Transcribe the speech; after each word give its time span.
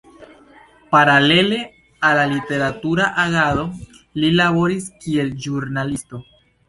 Paralele 0.93 1.59
al 2.07 2.17
la 2.19 2.23
literatura 2.31 3.09
agado 3.25 3.67
li 4.25 4.33
laboris 4.41 4.89
kiel 5.05 5.31
ĵurnalisto. 5.47 6.23